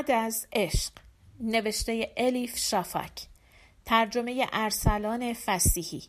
بعد 0.00 0.10
از 0.10 0.46
عشق 0.52 0.92
نوشته 1.40 2.12
الیف 2.16 2.58
شافاک 2.58 3.26
ترجمه 3.84 4.46
ارسلان 4.52 5.32
فسیحی 5.32 6.02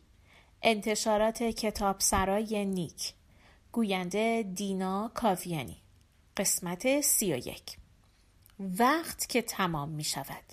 انتشارات 0.61 1.43
کتاب 1.43 1.99
سرای 1.99 2.65
نیک 2.65 3.13
گوینده 3.71 4.43
دینا 4.55 5.11
کاویانی 5.13 5.77
قسمت 6.37 7.01
سی 7.01 7.33
و 7.33 7.37
یک. 7.37 7.77
وقت 8.59 9.29
که 9.29 9.41
تمام 9.41 9.89
می 9.89 10.03
شود. 10.03 10.43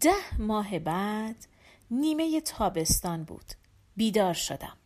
ده 0.00 0.40
ماه 0.40 0.78
بعد 0.78 1.46
نیمه 1.90 2.40
تابستان 2.40 3.24
بود. 3.24 3.52
بیدار 3.96 4.34
شدم. 4.34 4.76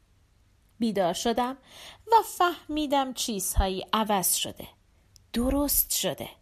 بیدار 0.78 1.14
شدم 1.14 1.56
و 2.12 2.14
فهمیدم 2.38 3.12
چیزهایی 3.12 3.86
عوض 3.92 4.34
شده 4.34 4.68
درست 5.32 5.90
شده. 5.90 6.41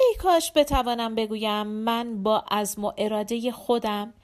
ای 0.00 0.14
کاش 0.18 0.52
بتوانم 0.54 1.14
بگویم 1.14 1.66
من 1.66 2.22
با 2.22 2.44
عزم 2.50 2.84
و 2.84 2.92
اراده 2.98 3.52
خودم 3.52 4.14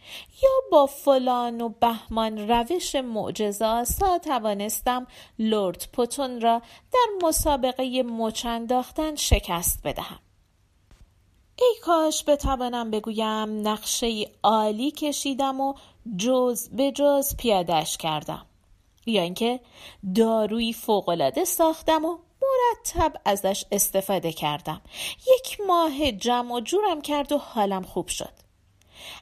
یا 0.42 0.50
با 0.72 0.86
فلان 0.86 1.60
و 1.60 1.68
بهمان 1.68 2.48
روش 2.48 2.94
معجزاسا 2.94 4.18
توانستم 4.18 5.06
لورد 5.38 5.88
پوتون 5.92 6.40
را 6.40 6.62
در 6.92 7.26
مسابقه 7.26 8.02
مچنداختن 8.02 9.16
شکست 9.16 9.80
بدهم. 9.84 10.18
ای 11.58 11.74
کاش 11.82 12.24
بتوانم 12.26 12.90
بگویم 12.90 13.68
نقشه 13.68 14.26
عالی 14.42 14.90
کشیدم 14.90 15.60
و 15.60 15.74
جز 16.16 16.68
به 16.68 16.92
جز 16.92 17.36
پیادش 17.36 17.96
کردم. 17.96 18.46
یا 19.06 19.22
اینکه 19.22 19.60
دارویی 20.14 20.72
فوقالعاده 20.72 21.44
ساختم 21.44 22.04
و 22.04 22.18
مرتب 22.68 23.20
ازش 23.24 23.64
استفاده 23.72 24.32
کردم. 24.32 24.80
یک 25.38 25.60
ماه 25.66 26.12
جمع 26.12 26.54
و 26.54 26.60
جورم 26.60 27.00
کرد 27.00 27.32
و 27.32 27.38
حالم 27.38 27.82
خوب 27.82 28.08
شد. 28.08 28.32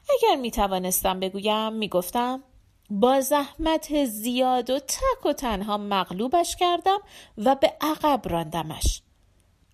اگر 0.09 0.35
می 0.35 0.51
توانستم 0.51 1.19
بگویم 1.19 1.73
می 1.73 1.87
گفتم 1.87 2.43
با 2.89 3.21
زحمت 3.21 4.05
زیاد 4.05 4.69
و 4.69 4.79
تک 4.79 5.25
و 5.25 5.33
تنها 5.33 5.77
مغلوبش 5.77 6.55
کردم 6.55 6.99
و 7.37 7.55
به 7.55 7.73
عقب 7.81 8.21
راندمش. 8.25 9.01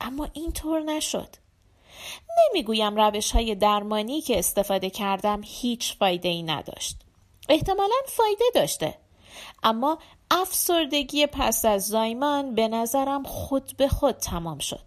اما 0.02 0.27
اینطور 0.33 0.81
نشد. 0.81 1.30
نمی‌گویم 2.49 2.95
روش 2.95 3.31
های 3.31 3.55
درمانی 3.55 4.21
که 4.21 4.39
استفاده 4.39 4.89
کردم 4.89 5.41
هیچ 5.43 5.97
فایده 5.97 6.30
ای 6.30 6.43
نداشت. 6.43 6.97
احتمالا 7.49 7.95
فایده 8.08 8.45
داشته. 8.55 8.97
اما 9.63 9.99
افسردگی 10.31 11.28
پس 11.28 11.66
از 11.66 11.88
زایمان 11.88 12.56
به 12.56 12.68
نظرم 12.68 13.23
خود 13.23 13.73
به 13.78 13.88
خود 13.88 14.16
تمام 14.16 14.59
شد. 14.59 14.86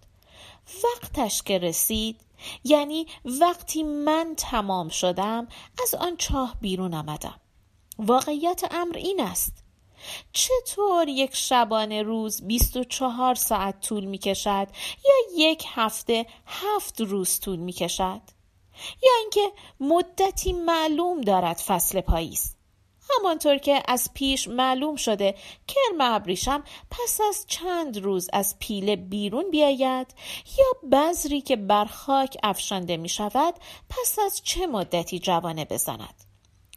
وقتش 0.84 1.42
که 1.42 1.58
رسید 1.58 2.20
یعنی 2.64 3.06
وقتی 3.25 3.83
من 3.83 4.34
تمام 4.36 4.89
شدم 4.89 5.48
از 5.83 5.95
آن 5.95 6.17
چاه 6.17 6.56
بیرون 6.61 6.95
آمدم. 6.95 7.41
واقعیت 7.98 8.64
امر 8.70 8.97
این 8.97 9.20
است. 9.20 9.64
چطور 10.33 11.08
یک 11.08 11.36
شبانه 11.36 12.02
روز 12.02 12.42
24 12.42 13.34
ساعت 13.34 13.80
طول 13.80 14.05
می 14.05 14.19
کشد 14.19 14.69
یا 15.05 15.50
یک 15.50 15.64
هفته 15.69 16.27
هفت 16.47 17.00
روز 17.00 17.41
طول 17.41 17.58
می 17.58 17.73
کشد 17.73 18.20
یا 19.02 19.12
اینکه 19.20 19.52
مدتی 19.80 20.52
معلوم 20.52 21.20
دارد 21.20 21.56
فصل 21.56 22.00
پاییز. 22.00 22.58
همانطور 23.17 23.59
که 23.59 23.83
از 23.89 24.11
پیش 24.14 24.48
معلوم 24.48 24.97
شده 24.97 25.34
کرم 25.69 26.01
ابریشم 26.01 26.64
پس 26.91 27.20
از 27.29 27.45
چند 27.48 27.98
روز 27.98 28.29
از 28.33 28.57
پیله 28.58 28.96
بیرون 28.96 29.51
بیاید 29.51 30.14
یا 30.58 30.89
بذری 30.92 31.41
که 31.41 31.57
بر 31.57 31.85
خاک 31.85 32.36
افشانده 32.42 32.97
می 32.97 33.08
شود 33.08 33.55
پس 33.91 34.18
از 34.27 34.41
چه 34.45 34.67
مدتی 34.67 35.18
جوانه 35.18 35.64
بزند؟ 35.64 36.29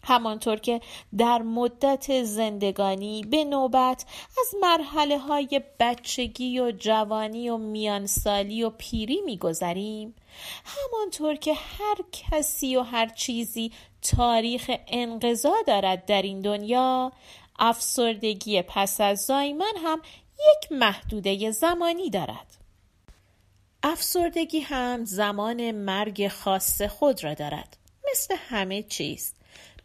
همانطور 0.03 0.55
که 0.55 0.81
در 1.17 1.41
مدت 1.41 2.23
زندگانی 2.23 3.23
به 3.23 3.43
نوبت 3.43 4.05
از 4.39 4.55
مرحله 4.61 5.17
های 5.17 5.61
بچگی 5.79 6.59
و 6.59 6.71
جوانی 6.71 7.49
و 7.49 7.57
میانسالی 7.57 8.63
و 8.63 8.69
پیری 8.69 9.21
میگذریم 9.25 10.15
همانطور 10.65 11.35
که 11.35 11.53
هر 11.53 11.97
کسی 12.11 12.75
و 12.75 12.81
هر 12.81 13.07
چیزی 13.07 13.71
تاریخ 14.01 14.71
انقضا 14.87 15.55
دارد 15.67 16.05
در 16.05 16.21
این 16.21 16.41
دنیا. 16.41 17.11
افسردگی 17.59 18.61
پس 18.61 19.01
از 19.01 19.19
زایمان 19.19 19.73
هم 19.83 20.01
یک 20.35 20.71
محدوده 20.71 21.51
زمانی 21.51 22.09
دارد. 22.09 22.57
افسردگی 23.83 24.59
هم 24.59 25.05
زمان 25.05 25.71
مرگ 25.71 26.27
خاص 26.27 26.81
خود 26.81 27.23
را 27.23 27.33
دارد. 27.33 27.77
مثل 28.11 28.35
همه 28.37 28.83
چیز. 28.83 29.33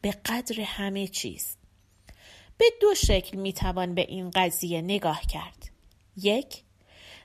به 0.01 0.11
قدر 0.11 0.61
همه 0.61 1.09
چیز. 1.09 1.57
به 2.59 2.65
دو 2.81 2.95
شکل 2.95 3.39
می‌توان 3.39 3.95
به 3.95 4.07
این 4.09 4.31
قضیه 4.31 4.83
نگاه 4.83 5.21
کرد. 5.33 5.71
یک 6.17 6.63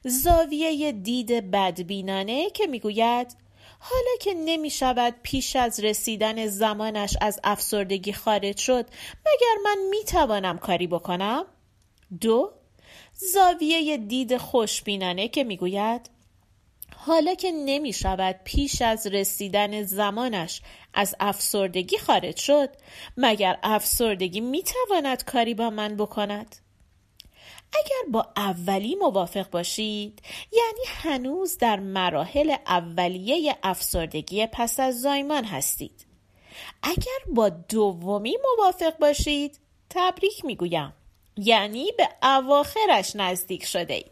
زاویه 0.04 0.92
دید 0.92 1.52
بدبینانه 1.52 2.50
که 2.50 2.68
می‌گوید 2.68 3.41
حالا 3.84 4.18
که 4.22 4.34
نمی 4.34 4.70
شود 4.70 5.16
پیش 5.24 5.56
از 5.56 5.80
رسیدن 5.80 6.48
زمانش 6.48 7.18
از 7.22 7.40
افسردگی 7.44 8.14
خارج 8.14 8.58
شد 8.58 8.86
مگر 9.26 9.62
من 9.64 9.78
می 9.90 10.04
توانم 10.04 10.58
کاری 10.58 10.88
بکنم؟ 10.88 11.46
دو 12.22 12.52
زاویه 13.14 13.98
دید 13.98 14.38
خوشبینانه 14.38 15.28
که 15.28 15.44
می‌گوید 15.44 16.10
حالا 16.96 17.34
که 17.34 17.52
نمی 17.52 17.94
شود 17.94 18.40
پیش 18.44 18.82
از 18.82 19.08
رسیدن 19.08 19.84
زمانش 19.84 20.62
از 20.94 21.16
افسردگی 21.20 21.98
خارج 21.98 22.38
شد 22.38 22.70
مگر 23.18 23.60
افسردگی 23.64 24.42
می 24.42 24.64
تواند 24.64 25.24
کاری 25.24 25.54
با 25.54 25.70
من 25.70 25.96
بکند؟ 25.96 26.56
اگر 27.74 28.12
با 28.12 28.28
اولی 28.36 28.96
موافق 28.96 29.50
باشید 29.50 30.22
یعنی 30.52 30.86
هنوز 30.88 31.58
در 31.58 31.80
مراحل 31.80 32.56
اولیه 32.68 33.58
افسردگی 33.64 34.48
پس 34.48 34.80
از 34.80 35.02
زایمان 35.02 35.44
هستید. 35.44 36.06
اگر 36.84 37.34
با 37.36 37.50
دومی 37.50 38.38
موافق 38.58 38.98
باشید 38.98 39.60
تبریک 39.90 40.46
می‌گویم. 40.46 40.94
یعنی 41.38 41.92
به 41.98 42.10
اواخرش 42.24 43.16
نزدیک 43.16 43.66
شده 43.66 43.94
اید 43.94 44.11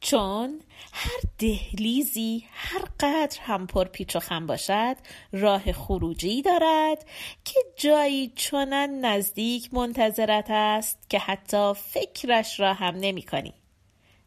چون 0.00 0.60
هر 0.92 1.20
دهلیزی 1.38 2.44
هر 2.52 2.84
قدر 3.00 3.38
هم 3.40 3.66
پر 3.66 3.84
پیچ 3.84 4.16
و 4.16 4.20
خم 4.20 4.46
باشد 4.46 4.96
راه 5.32 5.72
خروجی 5.72 6.42
دارد 6.42 7.06
که 7.44 7.60
جایی 7.76 8.32
چنان 8.36 9.00
نزدیک 9.00 9.74
منتظرت 9.74 10.50
است 10.50 11.10
که 11.10 11.18
حتی 11.18 11.72
فکرش 11.74 12.60
را 12.60 12.74
هم 12.74 12.94
نمی 13.00 13.22
کنی. 13.22 13.54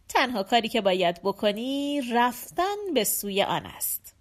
تنها 0.09 0.43
کاری 0.43 0.69
که 0.69 0.81
باید 0.81 1.21
بکنی 1.23 2.01
رفتن 2.13 2.93
به 2.93 3.03
سوی 3.03 3.43
آن 3.43 3.65
است 3.65 4.15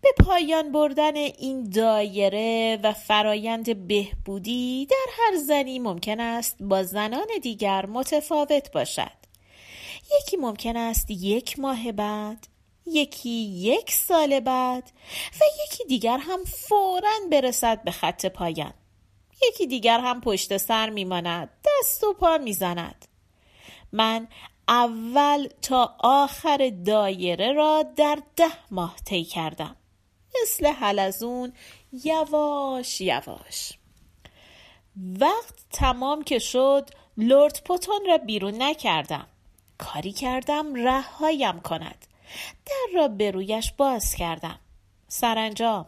به 0.00 0.08
پایان 0.24 0.72
بردن 0.72 1.16
این 1.16 1.70
دایره 1.70 2.78
و 2.82 2.92
فرایند 2.92 3.86
بهبودی 3.88 4.86
در 4.86 5.06
هر 5.18 5.36
زنی 5.36 5.78
ممکن 5.78 6.20
است 6.20 6.56
با 6.60 6.82
زنان 6.82 7.26
دیگر 7.42 7.86
متفاوت 7.86 8.72
باشد 8.72 9.17
یکی 10.16 10.36
ممکن 10.36 10.76
است 10.76 11.10
یک 11.10 11.58
ماه 11.58 11.92
بعد 11.92 12.46
یکی 12.86 13.30
یک 13.40 13.90
سال 13.90 14.40
بعد 14.40 14.90
و 15.40 15.44
یکی 15.64 15.84
دیگر 15.84 16.18
هم 16.18 16.44
فورا 16.44 17.12
برسد 17.30 17.82
به 17.82 17.90
خط 17.90 18.26
پایان. 18.26 18.74
یکی 19.42 19.66
دیگر 19.66 20.00
هم 20.00 20.20
پشت 20.20 20.56
سر 20.56 20.90
میماند 20.90 21.50
دست 21.64 22.04
و 22.04 22.12
پا 22.12 22.38
می‌زند. 22.38 23.04
من 23.92 24.28
اول 24.68 25.48
تا 25.62 25.96
آخر 25.98 26.72
دایره 26.86 27.52
را 27.52 27.84
در 27.96 28.18
ده 28.36 28.70
ماه 28.70 28.96
طی 29.04 29.24
کردم. 29.24 29.76
مثل 30.42 30.66
حلزون 30.66 31.52
یواش 32.04 33.00
یواش. 33.00 33.72
وقت 35.20 35.54
تمام 35.70 36.24
که 36.24 36.38
شد 36.38 36.90
لورد 37.16 37.62
پوتون 37.64 38.00
را 38.06 38.18
بیرون 38.18 38.62
نکردم. 38.62 39.26
کاری 39.78 40.12
کردم 40.12 40.74
رهایم 40.74 41.60
کند. 41.60 42.06
در 42.66 42.86
را 42.94 43.08
به 43.08 43.30
رویش 43.30 43.72
باز 43.72 44.14
کردم. 44.14 44.58
سرانجام. 45.08 45.86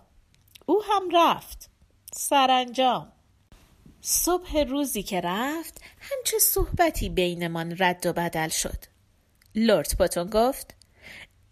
او 0.66 0.82
هم 0.84 1.08
رفت. 1.12 1.70
سرانجام. 2.12 3.12
صبح 4.00 4.58
روزی 4.58 5.02
که 5.02 5.20
رفت 5.20 5.80
همچه 6.00 6.38
صحبتی 6.38 7.08
بینمان 7.08 7.76
رد 7.78 8.06
و 8.06 8.12
بدل 8.12 8.48
شد. 8.48 8.84
لورد 9.54 9.96
پاتون 9.98 10.30
گفت 10.30 10.74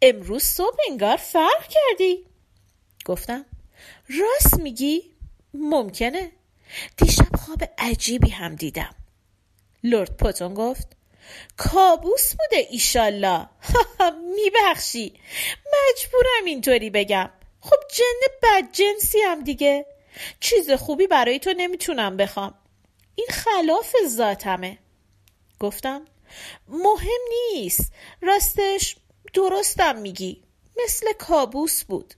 امروز 0.02 0.43
صبح 0.43 0.76
انگار 0.90 1.17
فرق 1.17 1.69
کردی. 1.69 2.25
گفتم 3.05 3.44
راست 4.08 4.61
میگی؟ 4.61 5.02
ممکنه. 5.55 6.32
دیشب 6.96 7.37
خواب 7.37 7.62
عجیبی 7.79 8.31
هم 8.31 8.55
دیدم. 8.55 8.94
لورد 9.85 10.17
پاتون 10.17 10.55
گفت 10.55 10.96
کابوس 11.56 12.30
بوده 12.30 12.66
ایشالله 12.70 13.48
میبخشی. 14.36 15.14
مجبورم 15.66 16.44
اینطوری 16.46 16.90
بگم. 16.90 17.30
خب 17.60 17.76
جن 17.96 18.34
بد 18.42 18.72
جنسی 18.72 19.20
هم 19.20 19.44
دیگه. 19.44 19.86
چیز 20.40 20.70
خوبی 20.70 21.06
برای 21.06 21.38
تو 21.38 21.52
نمی‌تونم 21.56 22.16
بخوام. 22.16 22.54
این 23.14 23.26
خلاف 23.30 23.96
ذاتمه. 24.06 24.78
گفتم 25.60 26.04
مهم 26.69 27.22
نیست. 27.52 27.92
راستش 28.22 28.96
درستم 29.34 29.96
میگی. 29.96 30.42
مثل 30.84 31.12
کابوس 31.12 31.84
بود. 31.84 32.14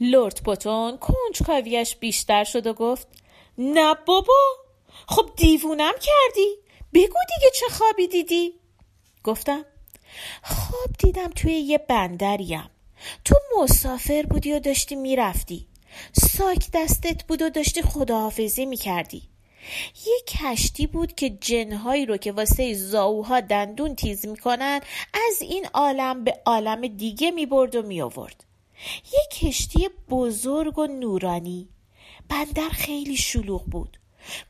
لورد 0.00 0.42
پوتون 0.42 0.98
کنجکاویش 0.98 1.96
بیشتر 1.96 2.44
شد 2.44 2.66
و 2.66 2.72
گفت 2.72 3.08
نه 3.58 3.94
بابا. 4.06 4.40
خب 5.08 5.30
دیوونم 5.36 5.92
کردی. 5.92 6.63
بگو 6.94 7.18
دیگه 7.34 7.50
چه 7.54 7.66
خوابی 7.70 8.08
دیدی؟ 8.08 8.54
گفتم 9.24 9.64
خواب 10.42 10.92
دیدم 10.98 11.30
توی 11.30 11.52
یه 11.52 11.78
بندریم. 11.78 12.70
تو 13.24 13.36
مسافر 13.58 14.22
بودی 14.22 14.52
و 14.52 14.58
داشتی 14.58 14.94
می‌رفتی. 14.94 15.66
ساک 16.12 16.68
دستت 16.72 17.24
بود 17.24 17.42
و 17.42 17.50
داشتی 17.50 17.82
خداحافظی 17.82 18.66
می‌کردی. 18.66 19.22
یه 20.06 20.14
کشتی 20.28 20.86
بود 20.86 21.14
که 21.14 21.30
جنهایی 21.30 22.06
رو 22.06 22.16
که 22.16 22.32
واسه 22.32 22.74
زاوها 22.74 23.40
دندون 23.40 23.94
تیز 23.94 24.26
می‌کنن 24.26 24.80
از 25.28 25.42
این 25.42 25.66
عالم 25.74 26.24
به 26.24 26.40
عالم 26.46 26.86
دیگه 26.86 27.30
می‌برد 27.30 27.74
و 27.74 27.82
میآورد. 27.82 28.44
یه 29.12 29.20
کشتی 29.32 29.88
بزرگ 30.10 30.78
و 30.78 30.86
نورانی. 30.86 31.68
بندر 32.28 32.68
خیلی 32.68 33.16
شلوغ 33.16 33.64
بود. 33.64 33.98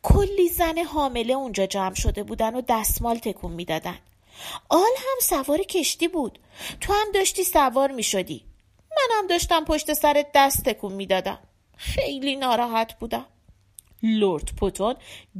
کلی 0.02 0.48
زن 0.48 0.78
حامله 0.78 1.34
اونجا 1.34 1.66
جمع 1.66 1.94
شده 1.94 2.22
بودن 2.22 2.54
و 2.54 2.62
دستمال 2.68 3.18
تکون 3.18 3.52
می‌دادن. 3.52 3.98
آل 4.68 4.94
هم 4.98 5.18
سوار 5.20 5.62
کشتی 5.62 6.08
بود. 6.08 6.38
تو 6.80 6.92
هم 6.92 7.12
داشتی 7.14 7.44
سوار 7.44 7.90
می 7.90 8.02
شدی 8.02 8.44
منم 8.90 9.26
داشتم 9.26 9.64
پشت 9.64 9.92
سرت 9.92 10.26
دست 10.34 10.64
تکون 10.64 10.92
می‌دادم. 10.92 11.38
خیلی 11.76 12.36
ناراحت 12.36 12.98
بودم. 12.98 13.26
لورد 14.02 14.56
پوتون 14.60 14.94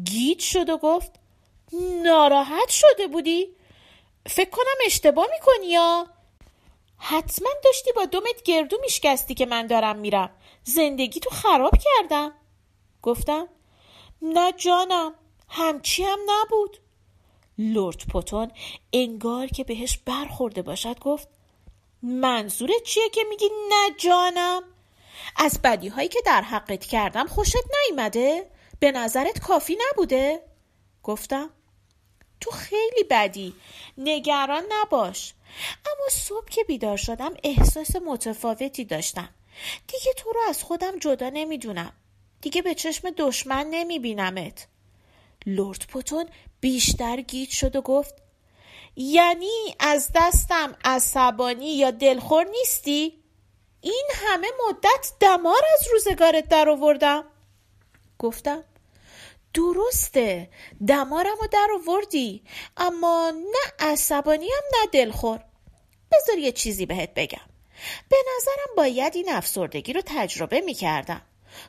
گیج 0.04 0.40
شد 0.40 0.68
و 0.68 0.78
گفت 0.78 1.12
ناراحت 2.04 2.68
شده 2.68 3.06
بودی؟ 3.06 3.48
فکر 4.26 4.50
کنم 4.50 4.86
اشتباه 4.86 5.26
می‌کنی 5.32 5.66
یا؟ 5.66 6.06
حتما 6.98 7.48
داشتی 7.64 7.92
با 7.92 8.04
دومت 8.04 8.42
گردو 8.44 8.76
میشکستی 8.80 9.34
که 9.34 9.46
من 9.46 9.66
دارم 9.66 9.96
میرم. 9.98 10.30
زندگی 10.64 11.20
تو 11.20 11.30
خراب 11.30 11.72
کردم. 11.84 12.32
گفتم 13.02 13.48
نه 14.24 14.52
جانم 14.52 15.14
همچی 15.48 16.02
هم 16.02 16.18
نبود. 16.28 16.78
لورد 17.58 18.06
پوتون 18.12 18.50
انگار 18.92 19.46
که 19.46 19.64
بهش 19.64 19.98
برخورده 19.98 20.62
باشد 20.62 20.98
گفت 20.98 21.28
منظورت 22.02 22.82
چیه 22.82 23.08
که 23.08 23.24
میگی 23.28 23.48
نه 23.70 23.90
جانم؟ 23.98 24.62
از 25.36 25.60
بدی 25.64 25.88
هایی 25.88 26.08
که 26.08 26.18
در 26.26 26.42
حقت 26.42 26.84
کردم 26.84 27.26
خوشت 27.26 27.56
نیمده؟ 27.88 28.50
به 28.80 28.92
نظرت 28.92 29.38
کافی 29.38 29.78
نبوده؟ 29.90 30.42
گفتم 31.02 31.50
تو 32.40 32.50
خیلی 32.50 33.04
بدی 33.10 33.54
نگران 33.98 34.62
نباش. 34.72 35.34
اما 35.86 36.08
صبح 36.10 36.48
که 36.48 36.64
بیدار 36.64 36.96
شدم 36.96 37.34
احساس 37.42 37.96
متفاوتی 37.96 38.84
داشتم. 38.84 39.28
دیگه 39.86 40.12
تو 40.16 40.32
رو 40.32 40.40
از 40.48 40.62
خودم 40.62 40.98
جدا 40.98 41.30
نمی‌دونم. 41.30 41.92
دیگه 42.44 42.62
به 42.62 42.74
چشم 42.74 43.10
دشمن 43.10 43.66
نمیبینمت. 43.70 44.66
لورد 45.46 45.86
پوتون 45.88 46.26
بیشتر 46.60 47.20
گیج 47.20 47.50
شد 47.50 47.76
و 47.76 47.80
گفت 47.80 48.14
یعنی 48.96 49.74
از 49.80 50.10
دستم 50.14 50.76
عصبانی 50.84 51.76
یا 51.76 51.90
دلخور 51.90 52.44
نیستی؟ 52.44 53.22
این 53.80 54.08
همه 54.14 54.46
مدت 54.68 55.12
دمار 55.20 55.62
از 55.74 55.88
روزگارت 55.92 56.48
در 56.48 56.68
آوردم. 56.68 57.24
گفتم 58.18 58.64
درسته 59.54 60.50
دمارم 60.88 61.36
رو 61.40 61.46
در 61.46 61.68
آوردی 61.80 62.42
اما 62.76 63.30
نه 63.30 63.88
عصبانی 63.88 64.46
هم 64.46 64.80
نه 64.80 64.86
دلخور. 64.92 65.44
بذار 66.12 66.38
یه 66.38 66.52
چیزی 66.52 66.86
بهت 66.86 67.14
بگم. 67.14 67.46
به 68.08 68.16
نظرم 68.36 68.76
باید 68.76 69.16
این 69.16 69.32
افسردگی 69.32 69.92
رو 69.92 70.02
تجربه 70.06 70.60
می 70.60 70.74
کردم 70.74 71.22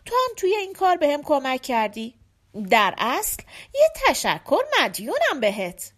تو 0.06 0.16
هم 0.16 0.36
توی 0.38 0.56
این 0.56 0.74
کار 0.74 0.98
بهم 0.98 1.18
به 1.18 1.24
کمک 1.24 1.62
کردی. 1.62 2.16
در 2.70 2.96
اصل 2.98 3.44
یه 3.74 3.88
تشکر 4.08 4.62
مدیونم 4.82 5.40
بهت. 5.42 5.92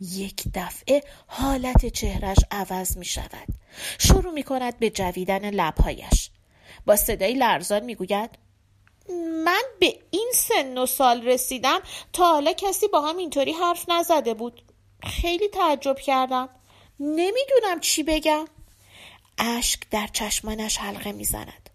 یک 0.00 0.42
دفعه 0.54 1.02
حالت 1.26 1.86
چهرش 1.86 2.36
عوض 2.50 2.96
می 2.96 3.04
شود 3.04 3.48
شروع 3.98 4.32
می 4.32 4.42
کند 4.42 4.78
به 4.78 4.90
جویدن 4.90 5.50
لبهایش. 5.50 6.30
با 6.86 6.96
صدای 6.96 7.34
لرزان 7.34 7.84
می 7.84 7.94
گوید 7.94 8.30
من 9.44 9.62
به 9.80 9.98
این 10.10 10.32
سن 10.34 10.78
و 10.78 10.86
سال 10.86 11.26
رسیدم 11.26 11.80
تا 12.12 12.32
حالا 12.32 12.52
کسی 12.52 12.88
با 12.88 13.00
هم 13.00 13.16
اینطوری 13.16 13.52
حرف 13.52 13.88
نزده 13.88 14.34
بود. 14.34 14.62
خیلی 15.02 15.48
تعجب 15.48 15.98
کردم. 15.98 16.48
نمی‌دونم 17.00 17.80
چی 17.80 18.02
بگم. 18.02 18.44
اشک 19.38 19.80
در 19.90 20.06
چشمانش 20.06 20.78
حلقه 20.78 21.12
می‌زند. 21.12 21.65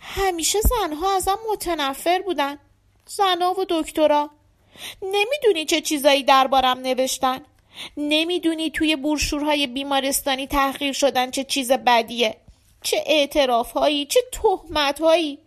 همیشه 0.00 0.58
زنها 0.60 1.16
ازم 1.16 1.38
متنفر 1.52 2.22
بودن. 2.22 2.58
زنها 3.06 3.60
و 3.60 3.64
دکترا. 3.68 4.30
نمی‌دونی 5.02 5.64
چه 5.64 5.80
چیزایی 5.80 6.22
دربارم 6.22 6.78
نوشتن. 6.78 7.40
نمی‌دونی 7.96 8.70
توی 8.70 8.96
برشورهای 8.96 9.66
بیمارستانی 9.66 10.46
تحقیر 10.46 10.92
شدن 10.92 11.30
چه 11.30 11.44
چیز 11.44 11.72
بدیه. 11.72 12.36
چه 12.82 13.04
اعتراف 13.06 13.72
هایی 13.72 14.06
چه 14.06 14.20
تهمت 14.32 15.00
هایی 15.00 15.38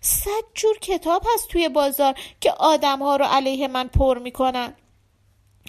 صد 0.00 0.44
جور 0.54 0.78
کتاب 0.78 1.22
هست 1.34 1.48
توی 1.48 1.68
بازار 1.68 2.14
که 2.40 2.52
آدم 2.52 2.98
ها 2.98 3.16
رو 3.16 3.24
علیه 3.24 3.68
من 3.68 3.88
پر 3.88 4.18
می‌کنن. 4.18 4.74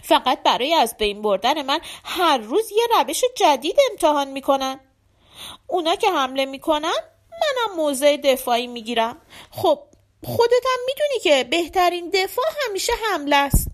فقط 0.03 0.43
برای 0.43 0.73
از 0.73 0.97
بین 0.97 1.21
بردن 1.21 1.61
من 1.61 1.79
هر 2.03 2.37
روز 2.37 2.71
یه 2.71 2.87
روش 2.99 3.21
جدید 3.35 3.75
امتحان 3.91 4.27
می‌کنن. 4.27 4.79
اونا 5.67 5.95
که 5.95 6.11
حمله 6.11 6.45
می‌کنن 6.45 7.16
منم 7.41 7.75
موضع 7.77 8.17
دفاعی 8.17 8.67
می‌گیرم. 8.67 9.21
خب 9.51 9.79
خودت 10.23 10.63
هم 10.65 10.79
می‌دونی 10.85 11.19
که 11.23 11.43
بهترین 11.43 12.09
دفاع 12.09 12.45
همیشه 12.65 12.93
حمله 13.11 13.35
است. 13.35 13.67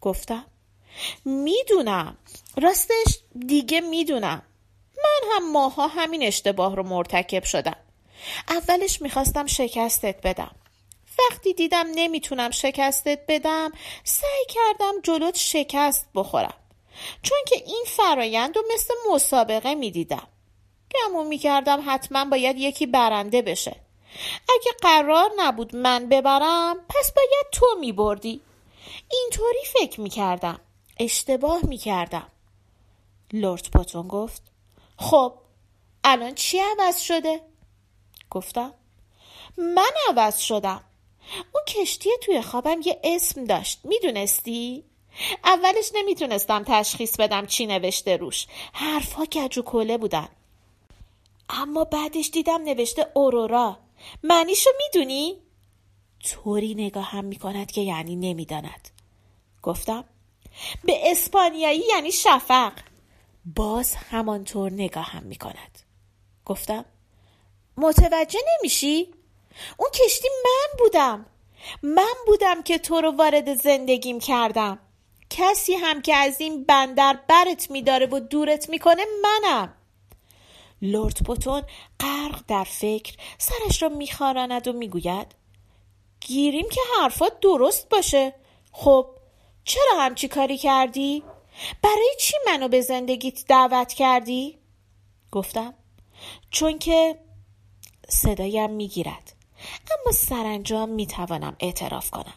گفتم 0.00 0.46
می‌دونم. 1.24 2.18
راستش 2.62 3.18
دیگه 3.46 3.80
می‌دونم. 3.80 4.42
من 4.96 5.30
هم 5.32 5.52
ماها 5.52 5.86
همین 5.86 6.22
اشتباه 6.22 6.76
رو 6.76 6.82
مرتکب 6.82 7.44
شدم. 7.44 7.76
اولش 8.48 9.02
می‌خواستم 9.02 9.46
شکستت 9.46 10.16
بدم. 10.22 10.54
وقتی 11.18 11.54
دیدم 11.54 11.86
نمی‌تونم 11.94 12.50
شکستت 12.50 13.20
بدم 13.28 13.72
سعی 14.04 14.44
کردم 14.48 14.92
جلوت 15.02 15.36
شکست 15.36 16.06
بخورم. 16.14 16.54
چون 17.22 17.38
که 17.46 17.56
این 17.66 17.84
فرایند 17.86 18.56
رو 18.56 18.62
مثل 18.74 18.94
مسابقه 19.10 19.74
می‌دیدم. 19.74 20.28
گمون 20.94 21.26
می‌کردم 21.26 21.82
حتما 21.86 22.24
باید 22.24 22.56
یکی 22.58 22.86
برنده 22.86 23.42
بشه. 23.42 23.76
اگه 24.48 24.72
قرار 24.82 25.30
نبود 25.36 25.76
من 25.76 26.08
ببرم 26.08 26.76
پس 26.88 27.12
باید 27.12 27.46
تو 27.52 27.66
میبردی. 27.80 28.40
اینطوری 29.10 29.64
فکر 29.72 30.00
می‌کردم. 30.00 30.60
اشتباه 31.00 31.66
می‌کردم. 31.66 32.26
لورد 33.32 33.70
پاتون 33.70 34.08
گفت 34.08 34.42
خب 34.98 35.32
الان 36.04 36.34
چی 36.34 36.58
عوض 36.58 37.00
شده؟ 37.00 37.40
گفتم 38.30 38.74
من 39.58 39.90
عوض 40.08 40.38
شدم. 40.38 40.84
اون 41.54 41.64
کشتی 41.68 42.10
توی 42.22 42.42
خوابم 42.42 42.80
یه 42.84 43.00
اسم 43.04 43.44
داشت. 43.44 43.80
می‌دونستی؟ 43.84 44.84
اولش 45.44 45.90
نمی‌تونستم 45.94 46.64
تشخیص 46.66 47.16
بدم 47.16 47.46
چی 47.46 47.66
نوشته 47.66 48.16
روش. 48.16 48.46
حرفها 48.72 49.24
گج 49.24 49.58
و 49.58 49.62
کله 49.62 49.98
بودن. 49.98 50.28
اما 51.48 51.84
بعدش 51.84 52.30
دیدم 52.30 52.62
نوشته 52.62 53.06
اورورا. 53.14 53.78
معنیشو 54.22 54.70
می‌دونی؟ 54.78 55.38
طوری 56.24 56.74
نگاه 56.74 57.04
هم 57.04 57.24
می‌کند 57.24 57.70
که 57.70 57.80
یعنی 57.80 58.16
نمی‌داند. 58.16 58.88
گفتم 59.62 60.04
به 60.84 61.10
اسپانیایی 61.10 61.82
یعنی 61.88 62.12
شفق. 62.12 62.72
باز 63.56 63.94
همانطور 63.94 64.72
نگاه 64.72 65.04
هم 65.04 65.22
می‌کند. 65.22 65.78
گفتم 66.44 66.84
متوجه 67.76 68.38
نمیشی؟ 68.58 69.14
اون 69.76 69.90
کشتی 69.94 70.28
من 70.44 70.78
بودم. 70.78 71.26
من 71.82 72.14
بودم 72.26 72.62
که 72.62 72.78
تو 72.78 73.00
رو 73.00 73.10
وارد 73.10 73.54
زندگیم 73.54 74.20
کردم. 74.20 74.78
کسی 75.30 75.74
هم 75.74 76.02
که 76.02 76.14
از 76.14 76.40
این 76.40 76.64
بندر 76.64 77.18
برت 77.28 77.70
میداره 77.70 78.06
و 78.06 78.20
دورت 78.20 78.68
می‌کنه 78.68 79.02
منم. 79.22 79.74
لورد 80.82 81.22
پوتون 81.22 81.62
غرق 82.00 82.40
در 82.48 82.64
فکر 82.64 83.16
سرش 83.38 83.82
را 83.82 83.88
میخاراند 83.88 84.68
و 84.68 84.72
می‌گوید 84.72 85.34
گیریم 86.20 86.68
که 86.68 86.80
حرفات 87.00 87.40
درست 87.40 87.88
باشه 87.88 88.34
خب 88.72 89.06
چرا 89.64 89.92
همچی 89.98 90.28
کاری 90.28 90.58
کردی؟ 90.58 91.22
برای 91.82 92.10
چی 92.20 92.34
منو 92.46 92.68
به 92.68 92.80
زندگیت 92.80 93.44
دعوت 93.48 93.92
کردی؟ 93.92 94.58
گفتم 95.32 95.74
چون 96.50 96.78
که 96.78 97.18
صدایم 98.08 98.70
می‌گیرد 98.70 99.32
اما 99.90 100.12
سرانجام 100.12 100.88
می‌توانم 100.88 101.56
اعتراف 101.60 102.10
کنم 102.10 102.34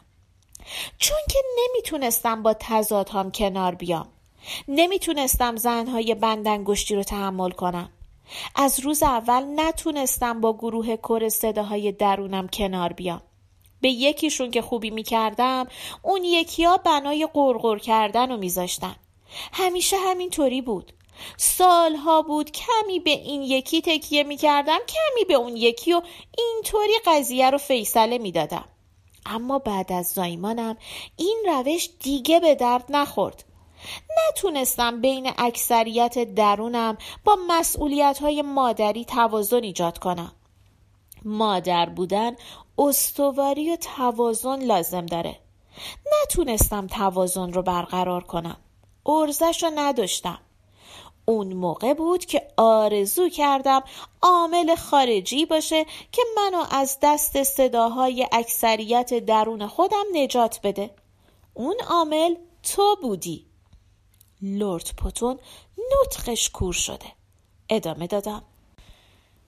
چون 0.98 1.18
که 1.30 1.38
نمی‌تونستم 1.58 2.42
با 2.42 2.54
تضادهام 2.60 3.30
کنار 3.30 3.74
بیام 3.74 4.08
نمی‌تونستم 4.68 5.56
زنهای 5.56 6.14
بندنگشتی 6.14 6.94
رو 6.94 7.02
تحمل 7.02 7.50
کنم 7.50 7.90
از 8.54 8.80
روز 8.80 9.02
اول 9.02 9.44
نتونستم 9.56 10.40
با 10.40 10.52
گروه 10.52 10.96
کر 10.96 11.28
صداهای 11.28 11.92
درونم 11.92 12.48
کنار 12.48 12.92
بیام. 12.92 13.22
به 13.80 13.88
یکیشون 13.88 14.50
که 14.50 14.62
خوبی 14.62 14.90
می‌کردم 14.90 15.66
اون 16.02 16.24
یکیا 16.24 16.76
بنای 16.76 17.28
قرقر 17.34 17.78
کردن 17.78 18.30
رو 18.30 18.36
میذاشتن. 18.36 18.96
همیشه 19.52 19.96
همینطوری 19.96 20.62
بود. 20.62 20.92
سالها 21.36 22.22
بود 22.22 22.50
کمی 22.50 23.00
به 23.00 23.10
این 23.10 23.42
یکی 23.42 23.82
تکیه 23.82 24.22
می‌کردم 24.22 24.78
کمی 24.78 25.24
به 25.24 25.34
اون 25.34 25.56
یکی 25.56 25.92
و 25.92 26.02
اینطوری 26.38 26.92
قضیه 27.06 27.50
رو 27.50 27.58
فیصله 27.58 28.18
می‌دادم. 28.18 28.64
اما 29.26 29.58
بعد 29.58 29.92
از 29.92 30.06
زایمانم 30.06 30.76
این 31.16 31.38
روش 31.46 31.88
دیگه 32.00 32.40
به 32.40 32.54
درد 32.54 32.84
نخورد. 32.88 33.44
نتونستم 34.28 35.00
بین 35.00 35.32
اکثریت 35.38 36.34
درونم 36.34 36.98
با 37.24 37.38
مسئولیت 37.48 38.18
های 38.18 38.42
مادری 38.42 39.04
توازن 39.04 39.62
ایجاد 39.62 39.98
کنم. 39.98 40.32
مادر 41.24 41.88
بودن 41.88 42.36
استواری 42.78 43.72
و 43.72 43.76
توازن 43.76 44.62
لازم 44.62 45.06
داره. 45.06 45.38
نتونستم 46.22 46.86
توازن 46.86 47.52
رو 47.52 47.62
برقرار 47.62 48.24
کنم. 48.24 48.56
ارزش 49.06 49.62
رو 49.62 49.70
نداشتم. 49.74 50.38
اون 51.24 51.52
موقع 51.52 51.94
بود 51.94 52.24
که 52.24 52.48
آرزو 52.56 53.28
کردم 53.28 53.82
عامل 54.22 54.74
خارجی 54.74 55.46
باشه 55.46 55.86
که 56.12 56.22
منو 56.36 56.64
از 56.70 56.98
دست 57.02 57.42
صداهای 57.42 58.26
اکثریت 58.32 59.14
درون 59.14 59.66
خودم 59.66 60.04
نجات 60.14 60.60
بده. 60.62 60.90
اون 61.54 61.76
عامل 61.90 62.34
تو 62.62 62.96
بودی. 63.02 63.47
لورد 64.42 64.90
پوتون 64.96 65.38
نطقش 65.78 66.50
کور 66.50 66.72
شده. 66.72 67.12
ادامه 67.70 68.06
دادم. 68.06 68.42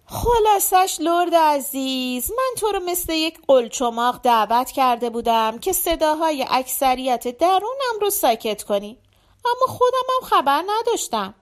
خلاصش 0.07 0.97
لرد 1.01 1.35
عزیز 1.35 2.31
من 2.31 2.55
تو 2.57 2.67
رو 2.67 2.81
مثل 2.81 3.13
یک 3.13 3.39
قلچماق 3.49 4.21
دعوت 4.23 4.71
کرده 4.71 5.11
بودم 5.11 5.59
که 5.59 5.73
صداهای 5.73 6.47
اکثریت 6.49 7.39
درونم 7.39 8.01
رو 8.01 8.11
ساکت 8.11 8.63
کنی. 8.63 8.99
اما 9.45 9.67
خودم 9.67 10.07
هم 10.09 10.29
خبر 10.29 10.65
نداشتم. 10.69 11.35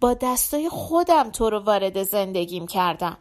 با 0.00 0.14
دستای 0.14 0.68
خودم 0.68 1.30
تو 1.30 1.50
رو 1.50 1.58
وارد 1.58 2.02
زندگیم 2.02 2.66
کردم. 2.66 3.18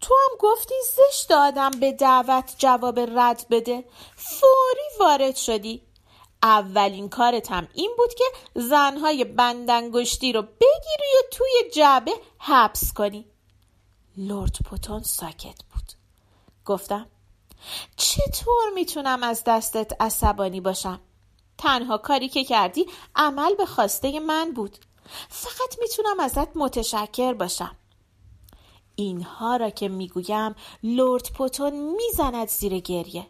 تو 0.00 0.14
هم 0.14 0.38
گفتی 0.38 0.74
زشت 0.96 1.30
آدم 1.30 1.70
به 1.70 1.92
دعوت 1.92 2.54
جواب 2.58 3.00
رد 3.00 3.46
بده. 3.50 3.84
فوری 4.16 4.88
وارد 5.00 5.36
شدی. 5.36 5.85
اولین 6.46 7.08
کارتم 7.08 7.68
این 7.74 7.94
بود 7.98 8.14
که 8.14 8.24
زنهای 8.54 9.24
بندنگشتی 9.24 10.32
رو 10.32 10.42
بگیری 10.42 11.12
و 11.18 11.30
توی 11.30 11.70
جعبه 11.74 12.12
حبس 12.38 12.92
کنی. 12.92 13.26
لورد 14.16 14.56
پوتون 14.64 15.02
ساکت 15.02 15.64
بود. 15.72 15.92
گفتم 16.64 17.06
چطور 17.96 18.70
می‌تونم 18.74 19.22
از 19.22 19.42
دستت 19.46 20.02
عصبانی 20.02 20.60
باشم؟ 20.60 21.00
تنها 21.58 21.98
کاری 21.98 22.28
که 22.28 22.44
کردی 22.44 22.86
عمل 23.16 23.54
به 23.54 23.66
خواسته 23.66 24.20
من 24.20 24.52
بود. 24.52 24.76
فقط 25.28 25.78
می‌تونم 25.80 26.20
ازت 26.20 26.56
متشکر 26.56 27.32
باشم. 27.32 27.76
اینها 28.94 29.56
را 29.56 29.70
که 29.70 29.88
می‌گویم 29.88 30.54
لورد 30.82 31.32
پوتون 31.32 31.72
می‌زند 31.96 32.48
زیر 32.48 32.78
گریه. 32.78 33.26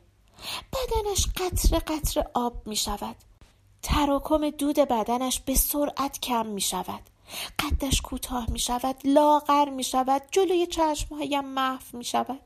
بدنش 0.72 1.26
قطر 1.36 1.78
قطر 1.78 2.24
آب 2.34 2.66
می‌شود. 2.66 3.16
تراکم 3.82 4.50
دود 4.50 4.76
بدنش 4.78 5.40
به 5.40 5.54
سرعت 5.54 6.20
کم 6.20 6.46
می 6.46 6.60
شود 6.60 7.00
قدش 7.58 8.00
کوتاه 8.00 8.50
می 8.50 8.58
شود 8.58 8.96
لاغر 9.04 9.68
می 9.68 9.84
شود 9.84 10.22
جلوی 10.30 10.66
چشمهایم 10.66 11.44
محو 11.44 11.98
می 11.98 12.04
شود 12.04 12.40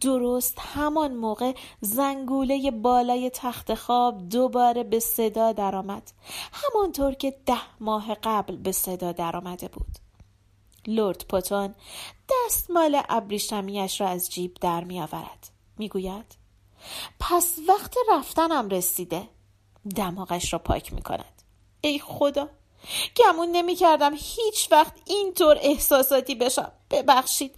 درست 0.00 0.58
همان 0.58 1.14
موقع 1.14 1.52
زنگوله 1.80 2.70
بالای 2.70 3.30
تخت 3.30 3.74
خواب 3.74 4.28
دوباره 4.28 4.82
به 4.82 5.00
صدا 5.00 5.52
درآمد. 5.52 6.12
همانطور 6.52 7.14
که 7.14 7.34
ده 7.46 7.80
ماه 7.80 8.14
قبل 8.14 8.56
به 8.56 8.72
صدا 8.72 9.12
درآمده 9.12 9.68
بود. 9.68 9.96
لورد 10.86 11.24
پوتون 11.28 11.74
دستمال 12.30 13.02
ابریشمیاش 13.08 14.00
را 14.00 14.08
از 14.08 14.30
جیب 14.30 14.56
در 14.60 14.84
می 14.84 15.00
آورد 15.00 15.48
می 15.78 15.88
گوید 15.88 16.45
پس 17.20 17.54
وقت 17.68 17.94
رفتنم 18.10 18.68
رسیده. 18.68 19.28
دماغش 19.96 20.52
را 20.52 20.58
پاک 20.58 20.92
می 20.92 21.02
کند 21.02 21.42
ای 21.80 21.98
خدا 21.98 22.48
گمون 23.16 23.48
نمی 23.48 23.74
کردم 23.74 24.12
هیچ 24.14 24.72
وقت 24.72 24.92
اینطور 25.04 25.58
احساساتی 25.60 26.34
بشم. 26.34 26.72
ببخشید 26.90 27.54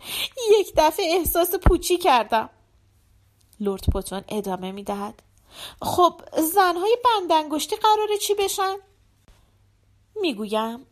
یک 0.61 0.73
دفعه 0.77 1.07
احساس 1.19 1.55
پوچی 1.55 1.99
کردم. 1.99 2.51
لورد 3.61 3.85
پوتون 3.93 4.25
ادامه 4.29 4.73
می 4.73 4.83
دهد 4.83 5.23
خب 5.83 6.21
زنهای 6.39 6.97
بندنگشتی 7.05 7.77
قراره 7.77 8.19
چی 8.19 8.35
بشن؟ 8.35 8.77
می‌گویم 10.21 10.87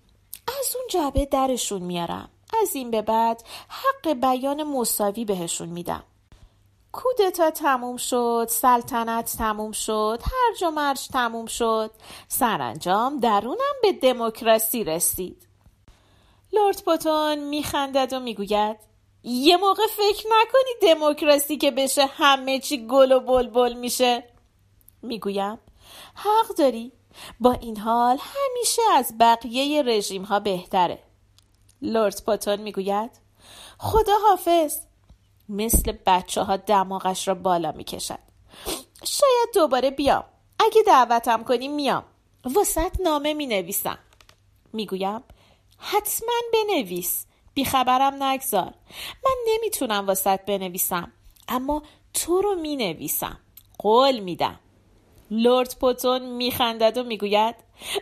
از 0.48 0.76
اون 0.76 0.84
جعبه 0.90 1.24
درشون 1.26 1.82
میارم. 1.82 2.28
از 2.62 2.74
این 2.74 2.90
به 2.90 3.02
بعد 3.02 3.42
حق 3.68 4.12
بیان 4.12 4.62
مساوی 4.62 5.24
بهشون 5.24 5.68
میدم. 5.68 6.04
کودتا 6.96 7.50
تموم 7.50 7.96
شد 7.96 8.46
سلطنت 8.50 9.36
تموم 9.38 9.72
شد 9.72 10.22
هرج 10.22 10.62
و 10.62 10.70
مرج 10.70 11.08
تموم 11.08 11.46
شد. 11.46 11.90
سرانجام 12.28 13.20
درونم 13.20 13.74
به 13.82 13.92
دموکراسی 13.92 14.84
رسید. 14.84 15.48
لورد 16.52 16.82
پوتون 16.84 17.38
میخندد 17.38 18.12
و 18.12 18.20
می‌گوید 18.20 18.76
یه 19.22 19.56
موقع 19.56 19.86
فکر 19.86 20.26
نکنی 20.26 20.94
دموکراسی 20.94 21.56
که 21.56 21.70
بشه 21.70 22.06
همه 22.06 22.58
چی 22.58 22.86
گل 22.86 23.12
و 23.12 23.20
بلبل 23.20 23.72
میشه؟ 23.72 24.24
می‌گویم 25.02 25.58
حق 26.14 26.56
داری. 26.58 26.92
با 27.40 27.52
این 27.52 27.76
حال 27.76 28.18
همیشه 28.20 28.82
از 28.94 29.14
بقیه 29.20 29.82
رژیم 29.82 30.22
ها 30.22 30.40
بهتره. 30.40 30.98
لورد 31.82 32.22
پوتون 32.26 32.56
می‌گوید 32.56 33.10
خدا 33.78 34.12
حافظ 34.28 34.78
مثل 35.48 35.92
بچه 36.06 36.42
ها 36.42 36.56
دماغش 36.56 37.28
را 37.28 37.34
بالا 37.34 37.72
می 37.72 37.84
کشد. 37.84 38.18
شاید 39.04 39.48
دوباره 39.54 39.90
بیام. 39.90 40.24
اگه 40.58 40.82
دعوتم 40.82 41.44
کنی 41.44 41.68
میام. 41.68 42.04
وسط 42.56 43.00
نامه 43.00 43.34
می 43.34 43.46
نویسم 43.46 43.98
می‌گویم 44.72 45.22
حتما 45.78 46.32
بنویس. 46.52 47.26
بیخبرم 47.54 48.22
نگذار. 48.22 48.74
من 49.24 49.36
نمی‌تونم 49.46 50.08
وسط 50.08 50.40
بنویسم 50.40 51.12
اما 51.48 51.82
تو 52.14 52.40
رو 52.40 52.54
می 52.54 52.76
نویسم 52.76 53.40
قول 53.78 54.18
میدم. 54.18 54.60
لورد 55.30 55.76
پوتون 55.80 56.22
میخندد 56.22 56.98
و 56.98 57.02
می‌گوید 57.02 57.54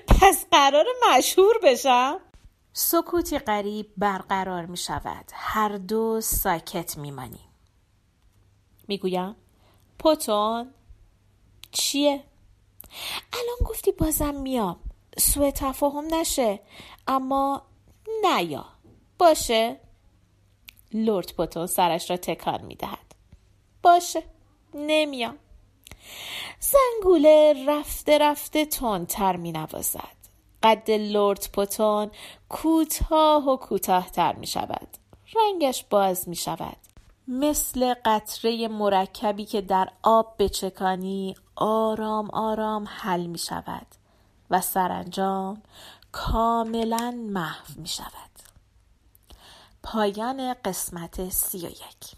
پس 0.08 0.46
قرار 0.50 0.86
مشهور 1.08 1.54
بشم؟ 1.62 2.20
سکوتی 2.76 3.38
غریب 3.38 3.92
برقرار 3.96 4.66
می 4.66 4.76
شود. 4.76 5.24
هر 5.32 5.68
دو 5.68 6.20
ساکت 6.20 6.98
می 6.98 7.10
مانیم. 7.10 7.48
می 8.88 8.98
گویم 8.98 9.36
پوتون 9.98 10.70
چیه؟ 11.72 12.24
الان 13.32 13.56
گفتی 13.64 13.92
بازم 13.92 14.34
میام. 14.34 14.80
سوء 15.18 15.50
تفاهم 15.50 16.14
نشه. 16.14 16.60
اما 17.06 17.62
نیا. 18.24 18.66
باشه. 19.18 19.80
لورد 20.92 21.32
پوتون 21.32 21.66
سرش 21.66 22.10
را 22.10 22.16
تکان 22.16 22.64
می 22.64 22.74
دهد. 22.74 23.14
باشه. 23.82 24.22
نمیام. 24.74 25.38
زنگوله 26.60 27.64
رفته 27.66 28.18
رفته 28.18 28.64
تندتر 28.66 29.36
می 29.36 29.52
نوازد. 29.52 30.23
قد 30.64 30.90
لورد 30.90 31.48
پوتون 31.52 32.10
کوتاه 32.48 33.48
و 33.48 33.56
کوتاهتر 33.56 34.32
می 34.34 34.46
شود 34.46 34.88
رنگش 35.34 35.84
باز 35.90 36.28
می 36.28 36.36
شود 36.36 36.76
مثل 37.28 37.94
قطره 38.04 38.68
مرکبی 38.68 39.44
که 39.44 39.60
در 39.60 39.88
آب 40.02 40.34
بچکانی 40.38 41.34
آرام 41.56 42.30
آرام 42.30 42.88
حل 42.88 43.26
می 43.26 43.38
شود 43.38 43.86
و 44.50 44.60
سرانجام 44.60 45.62
کاملا 46.12 47.10
محو 47.30 47.80
می 47.80 47.88
شود 47.88 48.30
پایان 49.82 50.54
قسمت 50.64 51.28
سی 51.28 51.58
و 51.66 51.70
یک. 51.70 52.16